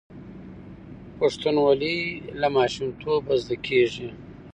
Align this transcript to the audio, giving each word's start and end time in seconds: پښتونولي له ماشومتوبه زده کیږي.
پښتونولي 1.17 1.97
له 2.39 2.47
ماشومتوبه 2.57 3.33
زده 3.43 3.57
کیږي. 3.67 4.09